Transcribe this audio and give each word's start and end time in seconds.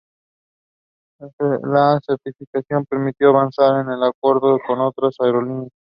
La 1.19 1.99
certificación 2.03 2.87
permitió 2.89 3.29
avanzar 3.29 3.81
en 3.81 3.89
acuerdos 4.01 4.59
con 4.65 4.79
otras 4.81 5.13
aerolíneas. 5.19 5.69